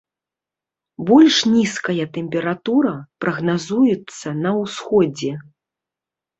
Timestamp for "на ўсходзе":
4.43-5.33